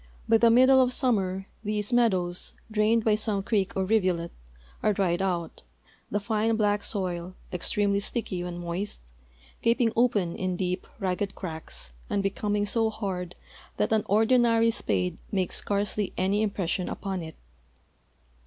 By 0.27 0.37
the 0.39 0.49
middle 0.49 0.81
of 0.81 0.91
summer 0.91 1.45
these 1.63 1.93
meadows, 1.93 2.55
drained 2.71 3.03
by 3.05 3.13
some 3.13 3.43
creek 3.43 3.73
or 3.77 3.85
rivulet, 3.85 4.31
are 4.81 4.93
dried 4.93 5.21
out, 5.21 5.61
the 6.09 6.19
fine 6.19 6.55
black 6.55 6.81
soil, 6.81 7.35
extremel}'' 7.53 8.01
sticky 8.01 8.43
when 8.43 8.57
moist, 8.57 9.11
gap 9.61 9.79
ing 9.79 9.91
open 9.95 10.35
in 10.35 10.55
deep, 10.55 10.87
ragged 10.99 11.35
cracks 11.35 11.93
and 12.09 12.23
becoming 12.23 12.65
so 12.65 12.89
hard 12.89 13.35
that 13.77 13.93
an 13.93 14.01
ordinary 14.07 14.71
spade 14.71 15.19
makes 15.31 15.57
scarcely 15.57 16.13
any 16.17 16.41
impression 16.41 16.89
upon 16.89 17.21
it. 17.21 17.35